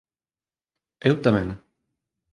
[1.07, 1.47] Eu tamén.